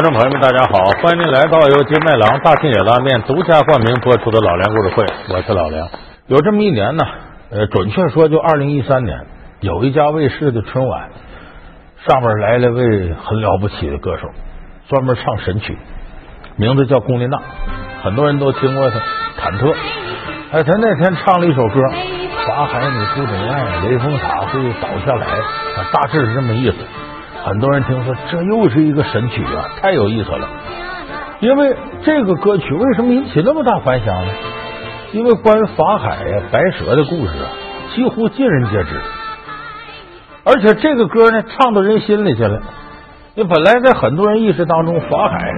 [0.00, 5.86] 观众朋友们，大家好，欢迎您来到由金麦郎大庆野拉面独家冠名播出的老梁故事会，我是老梁。
[6.26, 7.04] 有这么一年呢，
[7.50, 9.26] 呃，准确说就二零一三年，
[9.60, 11.10] 有一家卫视的春晚，
[12.08, 14.30] 上面来了位很了不起的歌手，
[14.88, 15.76] 专门唱神曲，
[16.56, 17.38] 名字叫龚琳娜，
[18.02, 18.96] 很多人都听过他
[19.38, 19.70] 《忐忑》。
[20.52, 21.74] 哎，他那天唱了一首歌，
[22.46, 25.26] 法海你不懂爱，雷峰塔会倒下来，
[25.92, 26.76] 大致是这么意思。
[27.44, 30.48] 很多人听说这又是一个神曲啊，太有意思了。
[31.40, 34.32] 因为这个歌曲为什么引起那么大反响呢？
[35.12, 37.48] 因为关于法海呀、白蛇的故事啊，
[37.94, 39.00] 几乎尽人皆知。
[40.44, 42.60] 而且这个歌呢，唱到人心里去了。
[43.34, 45.50] 你本来在很多人意识当中，法海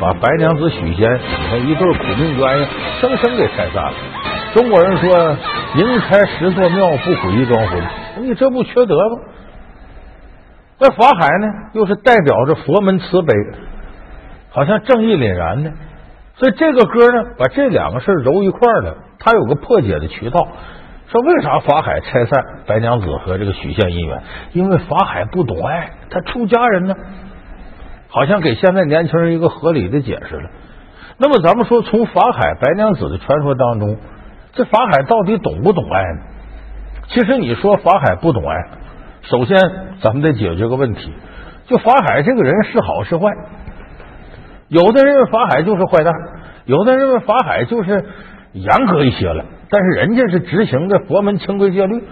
[0.00, 2.66] 把白娘子许仙，你看一对苦命鸳鸯，
[3.00, 3.92] 生生给拆散了。
[4.54, 5.36] 中国人说
[5.76, 7.82] “宁拆十座庙，不毁一桩婚”，
[8.22, 9.16] 你这不缺德吗？
[10.80, 13.34] 那法海呢，又是代表着佛门慈悲，
[14.48, 15.72] 好像正义凛然的。
[16.36, 20.48] 所以这个歌呢，把这两个事揉一块了，它有个破解的渠道。
[21.08, 24.22] 说为啥法海拆散白娘子和这个许仙姻缘？
[24.52, 26.94] 因为法海不懂爱，他出家人呢，
[28.08, 30.50] 好像给现在年轻人一个合理的解释了。
[31.18, 33.98] 那么咱们说，从法海白娘子的传说当中，
[34.54, 36.20] 这法海到底懂不懂爱呢？
[37.08, 38.56] 其实你说法海不懂爱，
[39.22, 39.58] 首先
[40.02, 41.12] 咱们得解决个问题，
[41.66, 43.28] 就法海这个人是好是坏？
[44.68, 46.12] 有的人认为法海就是坏蛋，
[46.64, 48.04] 有的人认为法海就是
[48.52, 49.44] 严格一些了。
[49.68, 52.02] 但是人家是执行的佛门清规戒律，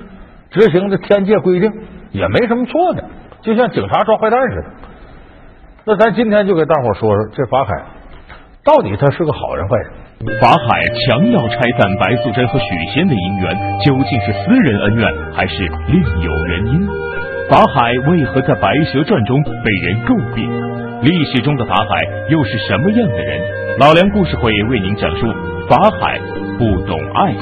[0.51, 1.73] 执行的天界规定，
[2.13, 3.05] 也没什么错的，
[3.43, 4.65] 就像警察抓坏蛋似的。
[5.85, 7.73] 那咱今天就给大伙说说这法海
[8.63, 9.91] 到底他是个好人坏人？
[10.19, 16.89] 法海强要拆散白素贞和许仙的姻缘，究竟是私人恩怨还是另有原因？
[17.49, 20.51] 法海为何在《白蛇传》中被人诟病？
[21.03, 23.79] 历史中的法海又是什么样的人？
[23.79, 25.33] 老梁故事会为您讲述
[25.69, 26.19] 法海。
[26.59, 27.33] 不懂爱，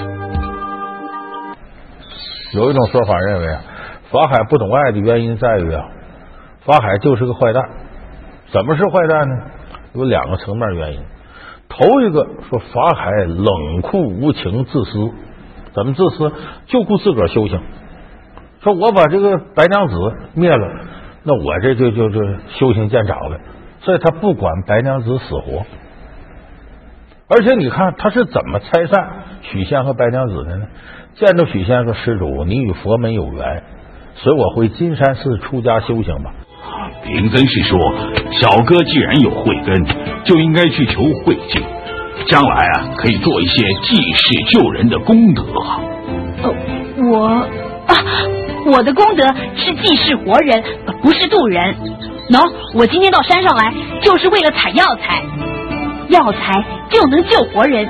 [2.53, 3.63] 有一种说法认为啊，
[4.11, 5.89] 法海不懂爱的原因在于啊，
[6.67, 7.63] 法海就是个坏蛋。
[8.53, 9.35] 怎么是坏蛋呢？
[9.95, 11.01] 有两个层面原因。
[11.69, 15.11] 头一个说法海冷酷无情、自私，
[15.75, 16.33] 怎么自私？
[16.67, 17.61] 就顾自个儿修行。
[18.63, 19.95] 说我把这个白娘子
[20.35, 20.69] 灭了，
[21.23, 22.21] 那我这就就就
[22.59, 23.39] 修行见长了，
[23.81, 25.65] 所以他不管白娘子死活。
[27.29, 29.11] 而且你看他是怎么拆散
[29.43, 30.67] 许仙和白娘子的呢？
[31.15, 33.65] 见着许仙说：“施主，你与佛门有缘，
[34.15, 36.35] 随我回金山寺出家修行吧。”
[37.05, 37.79] 贫僧是说，
[38.41, 39.85] 小哥既然有慧根，
[40.25, 41.63] 就应该去求慧境，
[42.27, 45.43] 将来啊可以做一些济世救人的功德。
[46.43, 46.55] 呃，
[47.11, 47.27] 我
[47.87, 47.95] 啊，
[48.67, 50.63] 我的功德是济世活人，
[51.03, 51.75] 不是渡人。
[52.31, 53.73] 喏，我今天到山上来
[54.03, 55.23] 就是为了采药材。
[56.09, 57.89] 药材就能救活人，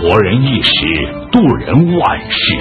[0.00, 0.70] 活人一时，
[1.32, 2.56] 渡人万世。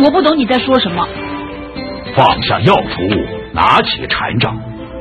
[0.00, 1.06] 我不懂你在说什么。
[2.14, 4.56] 放下药杵，拿起禅杖，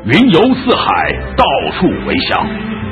[0.06, 2.46] 云游四海，到处回香。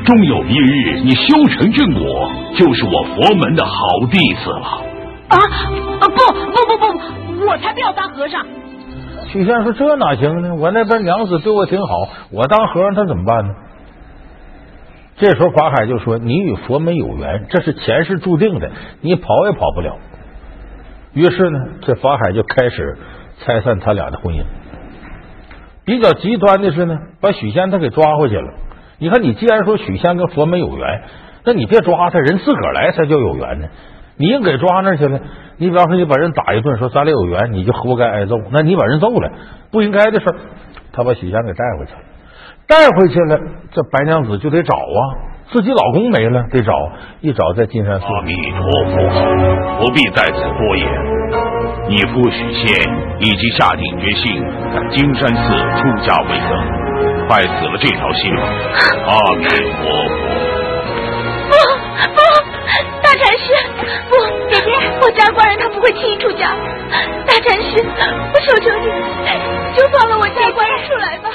[0.06, 3.76] 终有一日，你修成正果，就是我佛门的好
[4.12, 4.82] 弟子了。
[5.28, 5.38] 啊
[6.00, 6.08] 啊！
[6.08, 6.16] 不
[6.52, 8.46] 不不不，我才不要当和尚。
[9.28, 10.54] 许仙说：“这哪行呢？
[10.56, 13.54] 我那边娘子对我挺好，我当和尚他怎么办呢？”
[15.18, 18.70] 这时候法海就说：“你与佛门有缘，这是前世注定的，
[19.02, 19.98] 你跑也跑不了。”
[21.14, 22.98] 于是呢，这法海就开始
[23.40, 24.44] 拆散他俩的婚姻。
[25.86, 28.54] 比较极端的是呢，把许仙他给抓回去了。
[28.98, 31.04] 你看，你既然说许仙跟佛门有缘，
[31.44, 33.68] 那你别抓他，人自个儿来才叫有缘呢。
[34.18, 35.20] 你硬给抓那去了。
[35.58, 38.36] 你比方说，你把人打一顿，说咱俩有缘，你就活该挨揍。
[38.52, 39.30] 那你把人揍了，
[39.72, 40.36] 不应该的事儿
[40.94, 42.00] 他把许仙给带回去了。
[42.68, 43.38] 带回去了，
[43.72, 45.00] 这白娘子就得找啊，
[45.52, 46.74] 自己老公没了，得找。
[47.22, 48.06] 一找在金山寺。
[48.06, 48.60] 阿弥陀
[48.90, 51.15] 佛，不必在此多言。
[51.88, 52.66] 你父许仙
[53.20, 54.44] 已经下定决心
[54.74, 55.44] 在金山寺
[55.78, 56.50] 出家为僧，
[57.30, 58.34] 拜死了这条心。
[59.06, 59.84] 阿弥陀佛。
[61.48, 61.54] 不
[62.16, 62.20] 不，
[63.04, 63.46] 大禅师，
[64.10, 64.14] 不，
[64.50, 64.66] 姐姐，
[65.00, 66.56] 我家官人他不会轻易出家。
[67.28, 67.86] 大禅师，
[68.34, 68.86] 我求求你，
[69.78, 71.30] 就放了我家官人出来吧。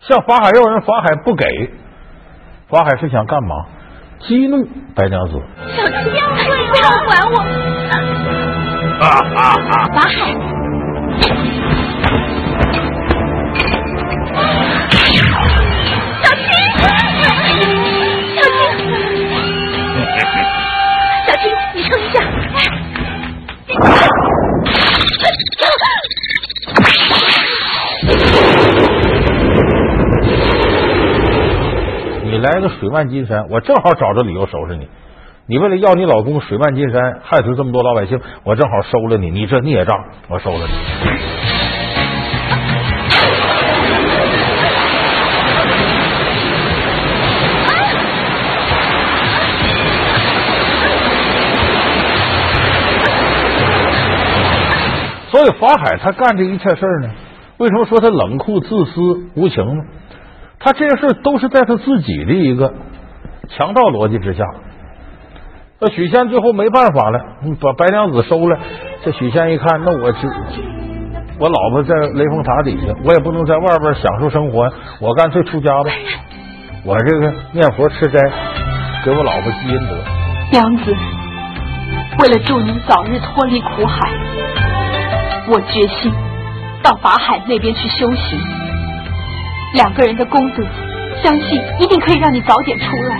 [0.00, 1.44] 向法海要人，法海不给。
[2.70, 3.66] 法海是想干嘛？
[4.20, 4.66] 激怒
[4.96, 5.38] 白娘子。
[5.76, 6.10] 小青，
[6.70, 7.36] 不要管我！
[9.02, 9.42] 法海，
[16.22, 16.46] 小青，
[20.06, 20.32] 小青，
[21.26, 21.44] 小青，
[21.74, 22.14] 你撑一下。
[32.22, 34.86] 你来个水漫金山，我正好找着理由收拾你。
[35.46, 39.28] 你为了要你老公水漫金山，害死这么多老百姓，我正好收了你。
[39.28, 39.96] 你这孽障，
[40.28, 40.72] 我收了你。
[55.32, 57.10] 所以法海他干这一切事儿呢，
[57.56, 59.00] 为什么说他冷酷、自私、
[59.34, 59.82] 无情呢？
[60.60, 62.72] 他这些事都是在他自己的一个
[63.48, 64.44] 强盗逻辑之下。
[65.84, 67.18] 那许仙最后没办法了，
[67.60, 68.56] 把白娘子收了。
[69.04, 70.28] 这许仙一看，那我这
[71.40, 75.90] 我老婆在雷峰塔底下，我也不能在外边享受生活，我干脆出家吧。
[76.84, 78.20] 我这个念佛吃斋，
[79.04, 79.96] 给我老婆积阴德。
[80.52, 80.94] 娘子，
[82.20, 84.08] 为了助您早日脱离苦海。
[85.48, 86.12] 我决心
[86.84, 88.38] 到法海那边去修行，
[89.74, 90.62] 两个人的功德，
[91.24, 93.18] 相信一定可以让你早点出来。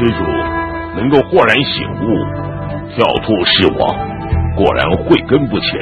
[0.00, 0.24] 施主
[0.96, 2.06] 能够豁然醒悟，
[2.88, 3.94] 跳脱失望，
[4.56, 5.78] 果然慧根不浅，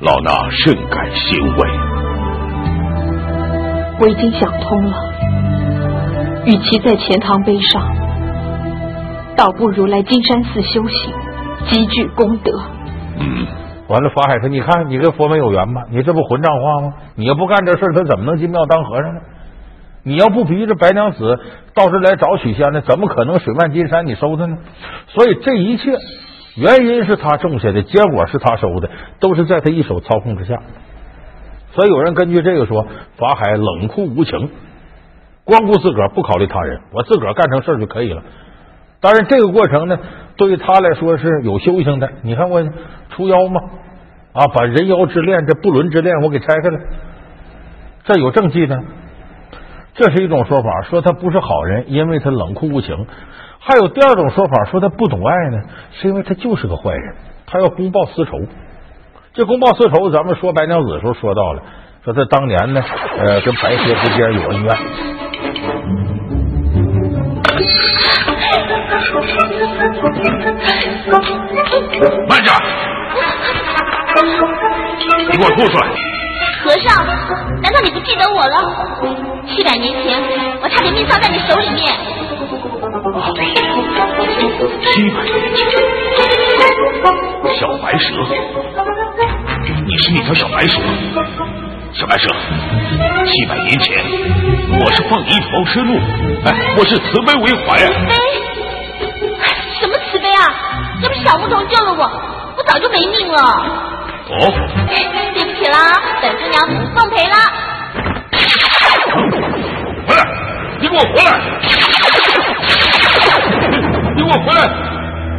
[0.00, 1.66] 老衲甚感欣慰。
[3.98, 4.92] 我已经想通了，
[6.44, 7.80] 与其在钱塘碑上。
[9.36, 11.14] 倒不如来金山寺修行，
[11.70, 12.52] 积聚功德。
[13.18, 13.46] 嗯，
[13.88, 15.84] 完了，法海说：“你看，你跟佛门有缘吧？
[15.90, 16.92] 你这不混账话吗？
[17.14, 19.20] 你要不干这事他怎么能进庙当和尚呢？
[20.04, 21.40] 你要不逼着白娘子
[21.74, 24.58] 到这来找许仙呢，怎么可能水漫金山你收他呢？
[25.08, 25.96] 所以这一切
[26.56, 30.60] 原因是他种下的，结果是他收的，都是在他一手操控之下。
[31.72, 32.86] 所以有人根据这个说，
[33.16, 34.50] 法海冷酷无情，
[35.44, 38.22] 光顾自个儿不考虑他人，我自个儿干成事就可以了。”
[39.00, 39.98] 当然，这个过程呢，
[40.36, 42.10] 对于他来说是有修行的。
[42.22, 42.62] 你看我
[43.10, 43.60] 除妖嘛，
[44.32, 46.78] 啊，把人妖之恋、这不伦之恋我给拆开了，
[48.04, 48.82] 这有政绩呢。
[49.94, 53.06] 这是一种说法，说他不是好人，因为他冷酷无情。
[53.60, 55.62] 还有第二种说法，说他不懂爱呢，
[55.92, 57.14] 是因为他就是个坏人，
[57.46, 58.40] 他要公报私仇。
[59.32, 61.62] 这公报私仇，咱们说白娘子的时候说到了，
[62.04, 62.82] 说他当年呢，
[63.18, 64.76] 呃，跟白蛇之间有恩怨。
[72.28, 72.52] 慢着！
[75.30, 76.13] 你给我吐出来！
[76.64, 77.06] 和尚，
[77.60, 78.56] 难道你不记得我了？
[79.46, 80.18] 七百年前，
[80.62, 81.92] 我差点命丧在你手里面。
[84.80, 85.60] 七百年前，
[87.60, 88.14] 小白蛇，
[89.86, 90.80] 你是那条小白蛇？
[91.92, 92.28] 小白蛇，
[93.26, 94.02] 七百年前，
[94.80, 96.00] 我是放你一条生路，
[96.46, 97.92] 哎，我是慈悲为怀啊。
[101.02, 102.10] 要不是小牧童救了我，
[102.56, 103.38] 我早就没命了。
[104.30, 104.50] 哦，
[106.94, 107.34] 奉陪了。
[110.06, 110.22] 回来，
[110.80, 111.30] 你给我回来！
[114.14, 114.60] 你给我回来！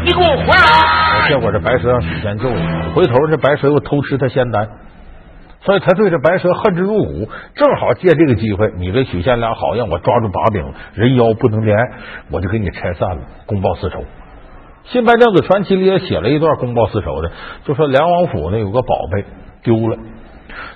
[0.03, 1.27] 你给我回来！
[1.29, 4.67] 结果这白蛇让许仙救了，回头这白蛇又偷吃他仙丹，
[5.61, 7.29] 所以他对这白蛇恨之入骨。
[7.55, 11.83] 正好借这个机会，你跟许仙俩好，让我抓住把柄，人妖不能恋爱，
[12.29, 13.99] 我就给你拆散了，公报私仇。
[14.85, 17.31] 《新白娘子传奇》里也写了一段公报私仇的，
[17.63, 19.25] 就说梁王府呢有个宝贝
[19.63, 19.97] 丢了，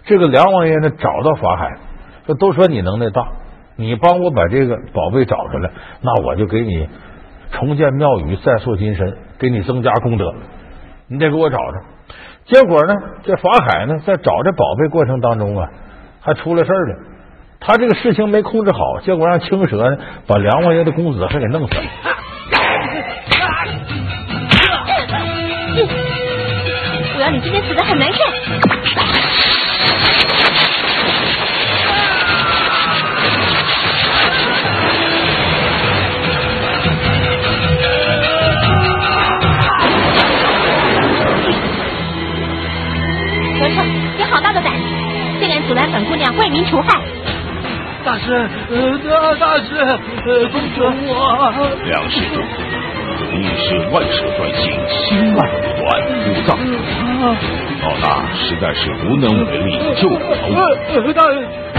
[0.05, 1.77] 这个梁王爷呢找到法海，
[2.25, 3.27] 说都说你能耐大，
[3.75, 5.71] 你帮我把这个宝贝找出来，
[6.01, 6.87] 那我就给你
[7.51, 10.33] 重建庙宇，再塑金身，给你增加功德。
[11.07, 11.73] 你得给我找着。
[12.45, 12.93] 结果呢，
[13.23, 15.69] 这法海呢在找这宝贝过程当中啊，
[16.21, 16.95] 还出了事儿了。
[17.59, 21.81] 他这个事情没控制好，结果让青蛇呢把梁王爷的公子还给弄死了。
[27.15, 28.19] 我要你今天死的很难看。
[45.69, 46.99] 阻拦本姑娘为民除害！
[48.03, 49.75] 大师，呃，大师，
[50.25, 51.53] 呃，公主我。
[51.85, 52.41] 梁世主，
[53.31, 56.57] 你是万蛇专心，心脉不断，
[57.83, 60.55] 老大实在是无能为力，救不了你。
[61.13, 61.21] 大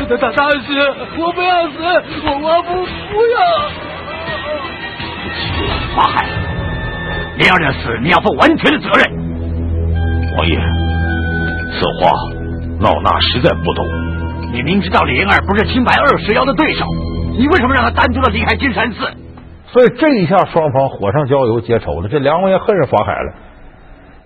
[0.05, 1.75] 大大大师，我不要死，
[2.27, 3.37] 我我不不要。
[5.97, 6.29] 法海，
[7.39, 9.03] 灵儿的死，你要负完全的责任。
[10.37, 10.57] 王爷，
[11.73, 12.13] 此话
[12.81, 13.87] 老衲实在不懂。
[14.53, 16.85] 你明知道李灵儿不是清白二蛇妖的对手，
[17.37, 19.07] 你为什么让他单独的离开金山寺？
[19.67, 22.09] 所以这一下双方火上浇油结仇了。
[22.09, 23.35] 这梁王爷恨上法海了，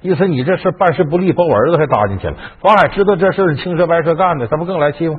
[0.01, 2.35] 意思你这事办事不利，把我儿子还搭进去了。
[2.61, 5.17] 法海知道这事是青蛇白蛇干的，他不更来气吗？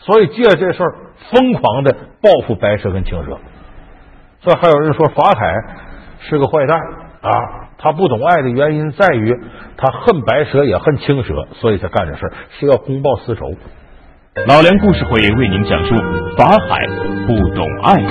[0.00, 0.94] 所以借这事儿
[1.30, 3.38] 疯狂的报复白蛇跟青蛇。
[4.40, 5.52] 所以还有人说法海
[6.20, 6.78] 是个坏蛋
[7.20, 9.32] 啊，他不懂爱的原因在于
[9.76, 13.52] 他恨白蛇也恨青蛇，所以才干这事儿，是要公报私仇。
[14.46, 15.94] 老梁故事会为您讲述
[16.36, 16.86] 法海
[17.26, 18.02] 不懂爱。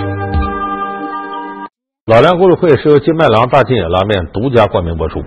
[2.06, 5.24] 老梁故事会是由金麦郎大金野拉面独家冠名播出。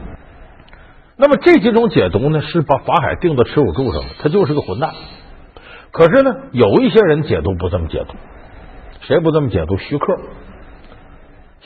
[1.16, 4.90] 那么这几种解读呢，是把法海定到耻辱柱上了，他就是个混蛋。
[5.90, 8.14] 可是呢，有一些人解读不这么解读，
[9.02, 9.76] 谁不这么解读？
[9.76, 10.16] 徐克，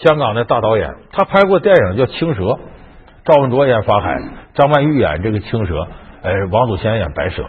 [0.02, 2.42] 香港的大导演，他拍过电影叫《青蛇》，
[3.24, 4.20] 赵文卓演法海，
[4.54, 5.86] 张曼玉演这个青蛇，
[6.22, 7.44] 哎，王祖贤演白蛇。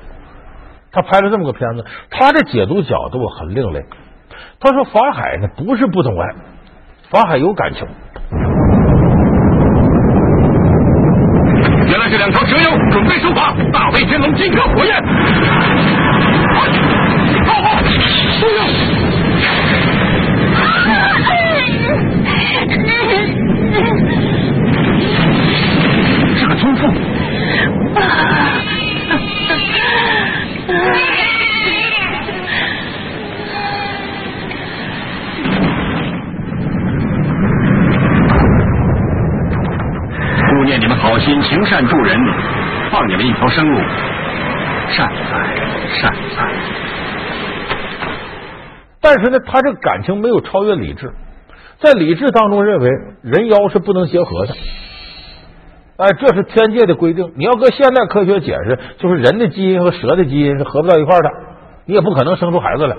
[0.91, 3.81] 他拍了这么个片子，他的解读角度很另类。
[4.59, 6.35] 他说法海呢不是不懂爱，
[7.09, 7.87] 法海有感情。
[11.87, 14.95] 原来是两条蛇妖准备收法，大威天龙金戈火焰。
[17.45, 18.65] 好好，不要！
[26.37, 26.81] 是个村妇。
[40.47, 42.17] 顾念你们好心行善助人，
[43.07, 43.77] 你们一条生路，
[44.89, 45.55] 善哉
[45.97, 46.53] 善哉。
[49.01, 51.13] 但是呢，他这感情没有超越理智，
[51.79, 52.89] 在理智当中认为
[53.21, 54.55] 人妖是不能结合的。
[55.97, 57.31] 哎，这是天界的规定。
[57.37, 61.29] 你要搁现代科学解释，就是人的基因和蛇的基因是合不到一块的，
[61.85, 62.97] 你也不可能生出孩子来。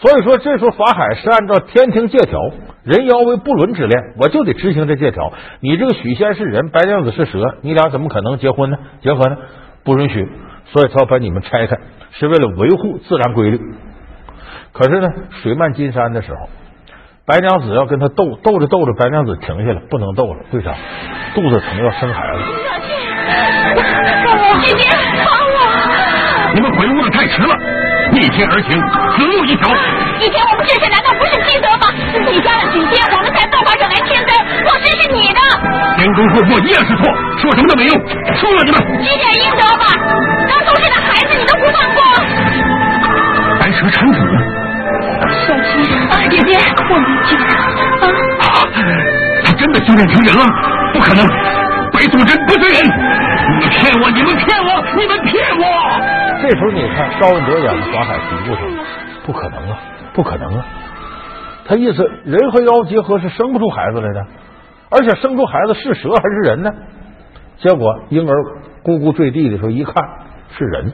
[0.00, 2.38] 所以说，这时候法海是按照天庭借条，
[2.84, 5.32] 人妖为不伦之恋，我就得执行这借条。
[5.60, 8.78] 你这个许仙是人，白娘子是蛇，你俩怎么可能结婚呢？
[9.02, 9.36] 结合呢？
[9.84, 10.28] 不允许。
[10.66, 11.76] 所以他要把你们拆开，
[12.12, 13.58] 是为了维护自然规律。
[14.72, 15.08] 可是呢，
[15.42, 16.48] 水漫金山的时候。
[17.26, 20.40] 白娘子要跟他斗，斗着斗着，白娘子停下了，不能斗了。
[20.52, 20.74] 为啥？
[21.34, 22.42] 肚子疼，要生孩子。
[24.62, 24.88] 姐姐，
[25.24, 26.54] 帮我！
[26.54, 27.54] 你们回屋的太迟了，
[28.12, 28.70] 逆天而行，
[29.16, 29.68] 死路一条。
[30.18, 31.92] 以前我们这些难道不是积德吗？
[32.30, 34.32] 你加了许仙，我们才造化惹来天灾，
[34.64, 35.40] 错失是你的。
[35.96, 37.04] 天公说过一样是错，
[37.38, 37.94] 说什么都没用，
[38.36, 38.80] 输了你们。
[39.02, 39.94] 积点阴德吧，
[40.48, 42.00] 刚出生的孩子你都不放过。
[43.60, 44.18] 白蛇产子。
[45.46, 45.82] 小心，
[46.30, 47.36] 姐姐，我没救
[48.40, 48.66] 啊！
[49.44, 50.44] 他真的修炼成人了？
[50.92, 51.26] 不可能！
[51.92, 52.76] 白素贞不是人！
[53.48, 54.10] 你们骗我！
[54.10, 54.84] 你们骗我！
[54.96, 56.17] 你们骗我！
[56.40, 58.62] 这时候你看赵文卓演的法海嘀咕上，
[59.26, 59.78] 不可能啊，
[60.14, 60.66] 不可能啊！
[61.66, 64.26] 他意思人和妖结合是生不出孩子来的，
[64.90, 66.70] 而且生出孩子是蛇还是人呢？
[67.58, 68.34] 结果婴儿
[68.84, 69.94] 咕咕坠地的时候，一看
[70.56, 70.92] 是人，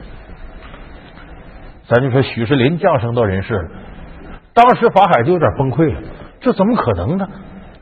[1.87, 3.69] 咱就说许世林降生到人世了。
[4.53, 6.01] 当时法海就有点崩溃了，
[6.41, 7.27] 这怎么可能呢？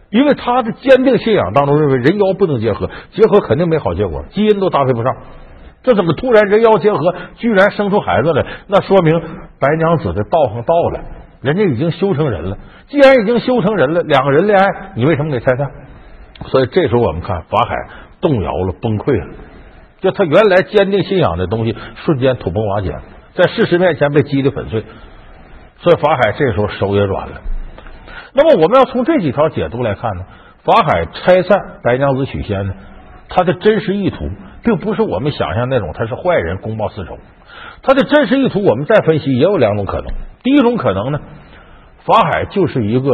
[0.10, 5.16] 因为他的坚定信仰当中认为人妖不能结合，结合肯定没好结果，基因都搭配不上。
[5.84, 8.46] 这怎么突然人妖结合，居然生出孩子来？
[8.68, 9.20] 那说明
[9.60, 11.02] 白娘子的道行到了，
[11.42, 12.58] 人家已经修成人了。
[12.88, 15.70] 既然已经修成人了，两个人恋爱，你为什么给拆散？
[16.46, 17.76] 所以这时候我们看法海
[18.22, 19.36] 动摇了，崩溃了，
[20.00, 21.76] 就他原来坚定信仰的东西
[22.06, 22.96] 瞬间土崩瓦解，
[23.34, 24.84] 在事实面前被击得粉碎。
[25.80, 27.42] 所以法海这时候手也软了。
[28.34, 30.24] 那么我们要从这几条解读来看呢，
[30.64, 32.74] 法海拆散白娘子许仙呢，
[33.28, 34.30] 他的真实意图
[34.64, 37.18] 并不是我们想象那种他是坏人公报私仇。
[37.82, 40.06] 他的真实意图我们再分析也有两种可能。
[40.42, 41.20] 第一种可能呢，
[42.06, 43.10] 法海就是一个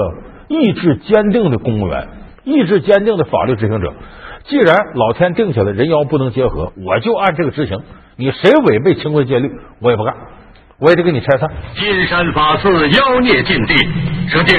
[0.48, 2.08] 意志坚定的公务员，
[2.44, 3.94] 意志坚定的法律执行者。
[4.46, 7.80] 既然老天定下来人妖不能结合，我就按这个执行。
[8.16, 9.52] 你谁违背清规戒律，
[9.82, 10.14] 我也不干。
[10.80, 11.50] 我也得给你拆散。
[11.76, 13.76] 金山法寺妖孽禁地，
[14.30, 14.56] 蛇精，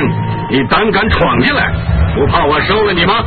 [0.51, 1.73] 你胆敢闯进来，
[2.15, 3.25] 不怕我收了你吗？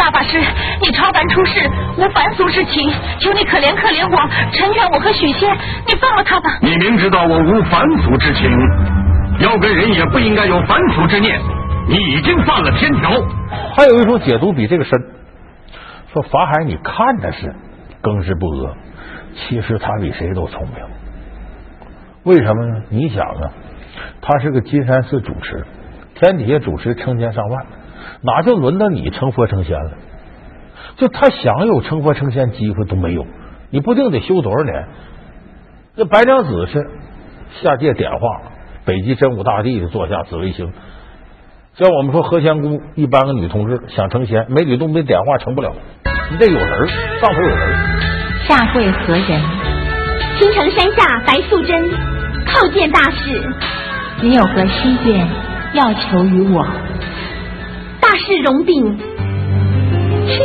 [0.00, 0.38] 大法师，
[0.80, 1.60] 你超凡出世，
[1.98, 4.16] 无凡俗之情，求你可怜可怜我，
[4.50, 5.54] 成全我和许仙，
[5.86, 6.58] 你放了他吧。
[6.62, 8.50] 你明知道我无凡俗之情，
[9.40, 11.38] 要跟人也不应该有凡俗之念，
[11.86, 13.10] 你已经犯了天条。
[13.76, 14.98] 还有一种解读比这个深，
[16.14, 17.54] 说法海你看的是
[18.00, 18.72] 更是不阿，
[19.34, 20.76] 其实他比谁都聪明。
[22.22, 22.82] 为什么呢？
[22.88, 23.52] 你想啊，
[24.22, 25.66] 他是个金山寺主持，
[26.14, 27.66] 天底下主持成千上万，
[28.22, 29.92] 哪就轮到你成佛成仙了？
[30.96, 33.26] 就他想有成佛成仙机会都没有，
[33.70, 34.86] 你不定得修多少年？
[35.96, 36.90] 这白娘子是
[37.62, 38.18] 下界点化
[38.84, 40.72] 北极真武大帝的座下紫微星，
[41.74, 45.72] 像我们说何仙姑一般个女同志想成仙，没吕洞宾点化成不了，
[46.30, 47.76] 你得有人上头有人。
[48.46, 49.42] 下跪何人？
[50.38, 51.82] 青城山下白素贞，
[52.46, 53.42] 叩见大士。
[54.22, 55.28] 你有何心愿
[55.74, 56.66] 要求于我？
[58.30, 60.38] 是荣饼青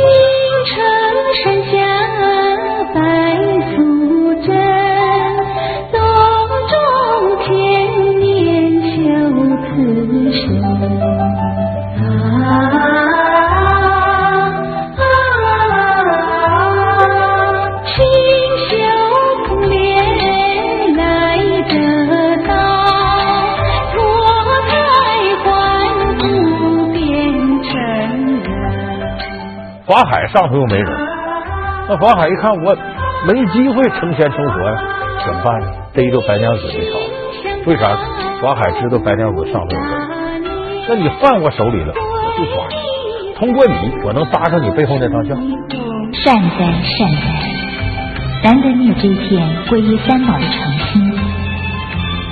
[0.64, 0.74] 城
[1.44, 1.76] 山下
[2.92, 3.25] 白
[29.86, 30.86] 法海上头又没人，
[31.88, 32.76] 那法海一看我
[33.24, 34.76] 没机会成仙成佛呀，
[35.24, 35.66] 怎么办呢？
[35.94, 36.98] 逮着白娘子这条，
[37.66, 37.96] 为啥？
[38.42, 39.90] 法海知道白娘子上头有人，
[40.88, 42.74] 那你犯我手里了，我就抓你。
[43.36, 43.72] 通过你，
[44.04, 45.36] 我能搭上你背后那套线。
[46.12, 51.12] 善哉善哉，难得你有这一片皈依三宝的诚心。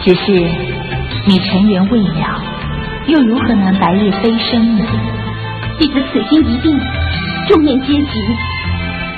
[0.03, 0.33] 只是
[1.27, 2.43] 你尘缘未了，
[3.07, 4.85] 又如何能白日飞升呢？
[5.79, 6.81] 弟子此心一定。
[7.49, 8.37] 众念皆急，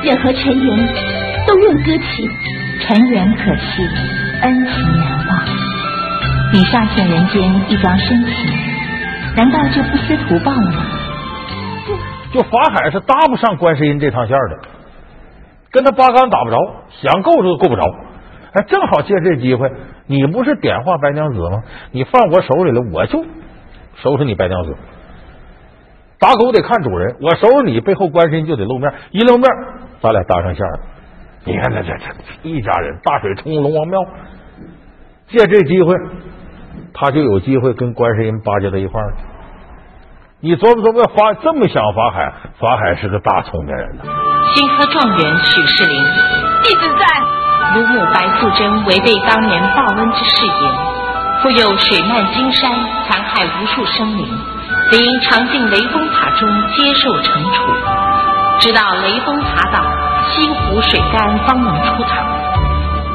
[0.02, 0.88] 任何尘缘
[1.46, 2.28] 都愿搁弃。
[2.80, 3.82] 尘缘可惜，
[4.42, 5.38] 恩情难忘。
[6.52, 8.34] 你上现人间一桩深情，
[9.36, 10.86] 难道就不思图报了吗？
[12.32, 14.58] 就法海是搭不上观世音这趟线的，
[15.70, 16.56] 跟他八竿打不着，
[17.00, 17.82] 想够都够不着。
[18.52, 19.70] 哎，正好借这机会，
[20.06, 21.62] 你不是点化白娘子吗？
[21.92, 23.24] 你放我手里了，我就
[24.02, 24.76] 收拾你白娘子。
[26.18, 29.44] 打狗得看主人，我收拾你背后观世音就得露面，一露面
[30.00, 30.80] 咱俩搭上线了。
[31.44, 34.00] 你看这这这一家人，大水冲龙王庙，
[35.28, 35.94] 借这机会，
[36.94, 39.14] 他就有机会跟观世音巴结在一块儿。
[40.40, 44.02] 你琢磨琢磨，法这么想法海，法海是个大聪明人呢。
[44.54, 46.04] 新科状元许世林，
[46.62, 47.06] 弟子在。
[47.74, 50.74] 乳母白素贞违背当年报恩之誓言，
[51.42, 52.70] 复有水漫金山，
[53.06, 54.24] 残害无数生灵。
[54.90, 57.58] 理应常进雷峰塔中接受惩处，
[58.60, 59.82] 直到雷峰塔倒，
[60.30, 62.22] 西湖水干方能出塔。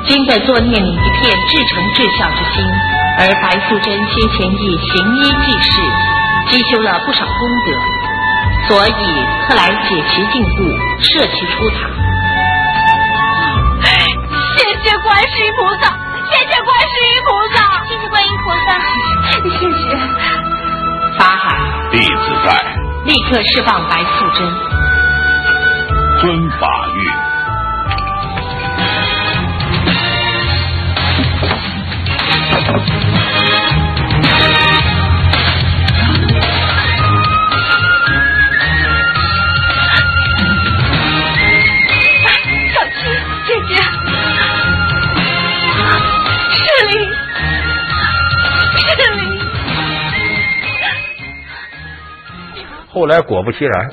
[0.05, 2.61] 今在作念你一片至诚至孝之心，
[3.19, 5.81] 而白素贞先前已行医济世，
[6.49, 7.71] 积修了不少功德，
[8.67, 8.91] 所以
[9.47, 10.59] 特来解其禁锢，
[10.99, 11.87] 赦其出塔。
[14.57, 15.87] 谢谢观世音菩萨，
[16.29, 17.57] 谢谢观世音菩萨，
[17.87, 18.69] 谢谢观音菩萨，
[19.57, 20.40] 谢谢。
[21.21, 21.55] 法海，
[21.91, 22.51] 弟子在，
[23.05, 24.41] 立刻释放白素贞。
[26.19, 27.40] 遵法谕。
[53.11, 53.91] 来果不其然，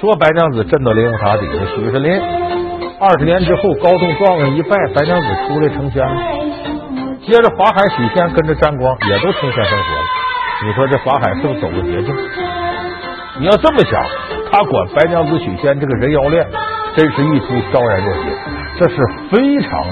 [0.00, 2.10] 说白娘子震到雷峰塔底下，许世林
[2.98, 6.16] 二十年之后高中状元一拜，白娘子出来成仙了。
[7.20, 10.02] 接着法海许仙跟着沾光也都成仙成佛了。
[10.64, 12.16] 你说这法海是不是走个捷径？
[13.40, 14.02] 你要这么想，
[14.50, 16.46] 他管白娘子许仙这个人妖恋，
[16.96, 18.30] 真是一出昭然若揭，
[18.78, 18.96] 这是
[19.30, 19.84] 非常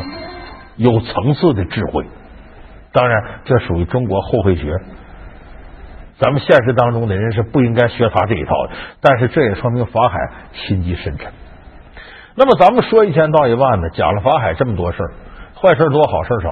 [0.77, 2.07] 有层次的智慧。
[2.95, 4.73] 当然，这属于中国后妃学。
[6.19, 10.19] 咱们现实当中的人是不应该学他这一套的，但是这也说明法海
[10.53, 11.33] 心机深沉。
[12.37, 15.13] 那么咱们说一千道一万的，讲了法海这么多事儿，
[15.61, 16.51] 坏事多，好事少。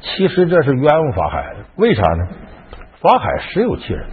[0.00, 2.28] 其实这是冤枉法海，为啥呢？
[3.00, 4.06] 法海实有其人。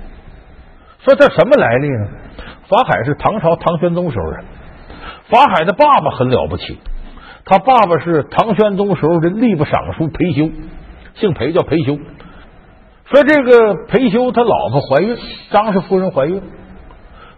[1.03, 2.07] 说他什么来历呢？
[2.67, 4.45] 法海是唐朝唐玄宗时候人。
[5.29, 6.79] 法海的爸爸很了不起，
[7.45, 10.49] 他爸爸是唐玄宗时候的吏部尚书裴修，
[11.15, 11.97] 姓裴叫裴修。
[13.11, 15.17] 说这个裴修他老婆怀孕，
[15.51, 16.41] 张氏夫人怀孕，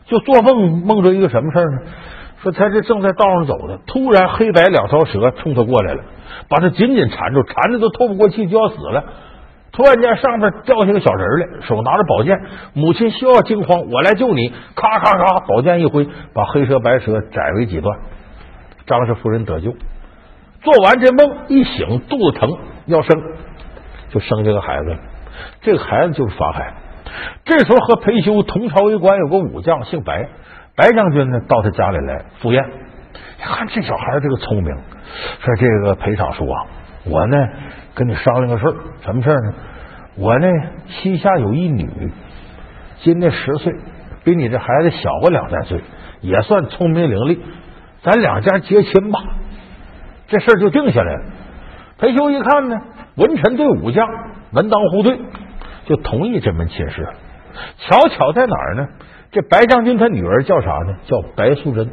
[0.05, 1.91] 就做梦梦着一个什么事呢？
[2.41, 6.03] 说他这正在道上走呢，突然黑白两条蛇冲他过来了，
[6.47, 9.03] 把他紧紧缠住，缠的都透不过气，就要死了。
[9.71, 12.35] 突然间上面掉下个小人来，手拿着宝剑，
[12.73, 14.51] 母亲需要惊慌，我来救你！
[14.73, 17.99] 咔咔咔，宝剑一挥，把黑蛇白蛇斩为几段。
[18.87, 19.73] 张氏夫人得救。
[20.61, 23.21] 做完这梦一醒，肚子疼要生，
[24.09, 24.97] 就生这个孩子了。
[25.61, 26.73] 这个孩子就是法海。
[27.43, 30.29] 这时候和裴修同朝为官，有个武将姓白，
[30.75, 32.63] 白将军呢到他家里来赴宴。
[33.41, 34.75] 看这小孩这个聪明，
[35.39, 36.65] 说这个裴尚书啊，
[37.05, 37.37] 我呢
[37.95, 39.53] 跟你商量个事儿，什么事儿呢？
[40.17, 40.47] 我呢
[40.87, 42.11] 膝下有一女，
[43.01, 43.73] 今年十岁，
[44.23, 45.81] 比你这孩子小个两三岁，
[46.21, 47.39] 也算聪明伶俐，
[48.03, 49.19] 咱两家结亲吧，
[50.27, 51.25] 这事儿就定下来了。
[51.97, 52.75] 裴修一看呢，
[53.15, 54.05] 文臣对武将
[54.51, 55.19] 门当户对，
[55.85, 57.07] 就同意这门亲事。
[57.77, 58.87] 巧巧在哪儿呢？
[59.31, 60.97] 这白将军他女儿叫啥呢？
[61.05, 61.89] 叫白素贞，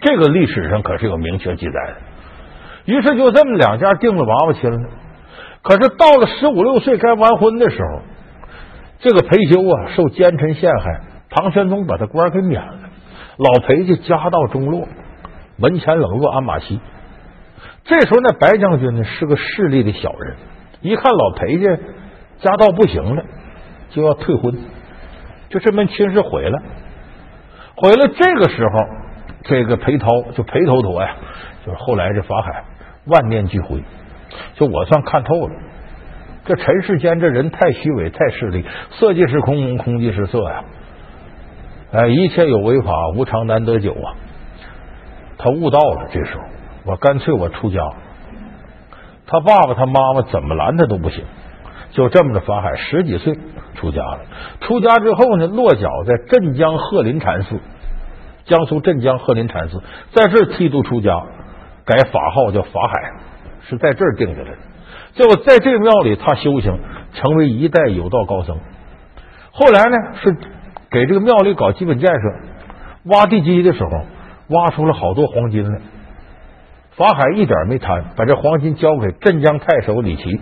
[0.00, 1.96] 这个历史上可是有明确记载的。
[2.86, 4.88] 于是就这么两家定了娃娃亲了。
[5.62, 8.00] 可是到了十五六岁该完婚的时候，
[9.00, 12.78] 这个裴修啊受奸臣陷害，唐玄宗把他官给免了，
[13.36, 14.88] 老裴家家道中落，
[15.58, 16.80] 门前冷落鞍马稀。
[17.84, 20.36] 这时候那白将军呢是个势利的小人，
[20.80, 21.76] 一看老裴家
[22.40, 23.22] 家道不行了，
[23.90, 24.58] 就要退婚，
[25.48, 26.62] 就这门亲事毁了。
[27.76, 28.70] 毁了，这个时候
[29.44, 31.16] 这个裴涛就裴头陀呀，
[31.66, 32.64] 就是后来这法海
[33.06, 33.82] 万念俱灰。
[34.54, 35.54] 就我算看透了，
[36.44, 40.64] 这尘世间这人太虚伪，太势利，色即是空，空即是色呀！
[41.92, 44.14] 哎，一切有为法，无常难得久啊！
[45.36, 46.42] 他悟到了，这时候
[46.84, 47.80] 我干脆我出家。
[49.30, 51.24] 他爸爸他妈妈怎么拦他都不行，
[51.92, 53.38] 就这么着，法海十几岁
[53.76, 54.20] 出家了。
[54.60, 57.60] 出家之后呢，落脚在镇江鹤林禅寺，
[58.44, 59.80] 江苏镇江鹤林禅寺，
[60.12, 61.22] 在这儿剃度出家，
[61.86, 63.20] 改法号叫法海。
[63.62, 64.56] 是在这儿定下来的，
[65.14, 66.80] 结果在这个庙里，他修行
[67.12, 68.58] 成为一代有道高僧。
[69.52, 70.36] 后来呢，是
[70.90, 72.18] 给这个庙里搞基本建设，
[73.04, 73.90] 挖地基的时候，
[74.48, 75.80] 挖出了好多黄金来。
[77.00, 80.38] 法海一点没贪，把这黄金交给镇江太守李琦。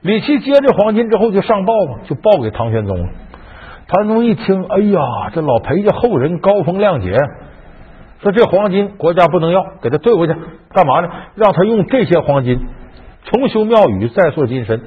[0.00, 3.08] 李琦接着黄金之后就上报嘛，就报给唐玄宗了。
[3.86, 7.16] 唐玄宗一听，哎呀，这老裴家后人高风亮节。
[8.20, 10.34] 说这黄金国家不能要，给他退回去，
[10.70, 11.08] 干嘛呢？
[11.36, 12.66] 让他用这些黄金
[13.22, 14.80] 重修庙宇，再塑金身。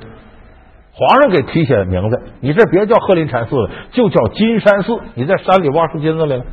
[0.91, 4.99] 皇上给提写名字，你这别叫鹤林禅寺了，就叫金山寺。
[5.13, 6.43] 你在山里挖出金子来了，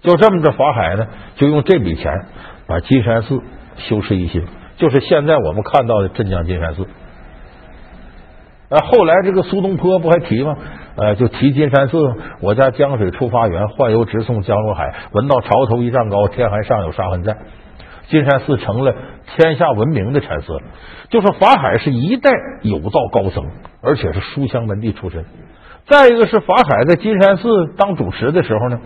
[0.00, 0.50] 就这么着。
[0.50, 2.12] 法海呢，就用这笔钱
[2.70, 3.40] 把金山寺
[3.76, 4.44] 修饰一新，
[4.76, 6.86] 就是现在我们看到的镇江金山寺。
[8.68, 10.56] 啊，后来这个苏东坡不还提吗？
[10.94, 11.98] 呃，就提金山寺，
[12.40, 14.94] 我家江水出发源，宦游直送江入海。
[15.10, 17.36] 闻到潮头一丈高，天还尚有沙痕在。
[18.06, 18.94] 金山寺成了
[19.36, 20.56] 天下闻名的禅寺。
[21.08, 22.30] 就说法海是一代
[22.62, 23.44] 有道高僧，
[23.82, 25.24] 而且是书香门第出身。
[25.88, 28.80] 再一个是法海在金山寺当主持的时候呢，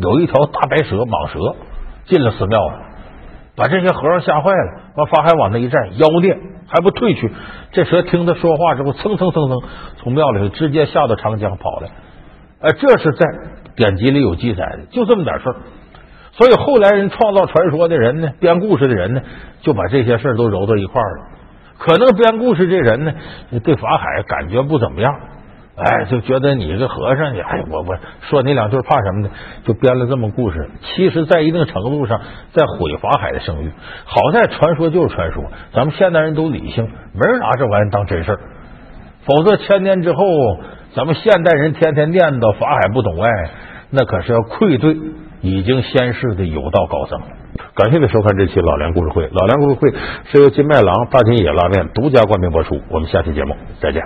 [0.00, 1.56] 有一条大白蛇蟒蛇
[2.06, 2.80] 进了寺庙了，
[3.56, 4.80] 把这些和尚吓坏了。
[4.96, 6.36] 把法海往那一站，妖孽！
[6.66, 7.30] 还不退去？
[7.72, 9.58] 这蛇听他说话之后，蹭蹭蹭蹭
[9.98, 11.88] 从庙里头直接下到长江跑了。
[12.60, 13.26] 哎，这是在
[13.76, 15.56] 典籍里有记载的，就这么点事儿。
[16.32, 19.22] 所以后来人创造传说的人呢，编故事的人呢，
[19.60, 21.24] 就把这些事儿都揉到一块儿了。
[21.78, 23.12] 可能编故事这人呢，
[23.62, 25.12] 对法海感觉不怎么样。
[25.82, 29.30] 哎，就觉得你个和尚，你哎，我我说你两句怕什么呢？
[29.64, 30.70] 就编了这么故事。
[30.82, 32.20] 其实，在一定程度上，
[32.52, 33.72] 在毁法海的声誉。
[34.04, 38.40] 好在传说就是传说，咱们现代人都理性，没人拿这玩意当真事儿。
[39.24, 40.24] 否则，千年之后，
[40.94, 43.30] 咱们现代人天天念叨法海不懂爱，
[43.90, 44.96] 那可是要愧对
[45.40, 47.20] 已经仙逝的有道高僧。
[47.74, 49.28] 感谢您收看这期老梁故事会。
[49.30, 49.90] 老梁故事会
[50.24, 52.80] 是由金麦郎大金野拉面独家冠名播出。
[52.90, 54.02] 我们下期节目再见。